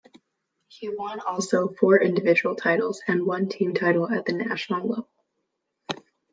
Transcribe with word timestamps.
He 0.67 0.89
won 0.89 1.19
also 1.19 1.67
four 1.79 2.01
individual 2.01 2.55
titles 2.55 3.03
and 3.07 3.23
one 3.27 3.49
team 3.49 3.75
title 3.75 4.09
at 4.09 4.25
the 4.25 4.33
national 4.33 4.79
level. 4.87 5.07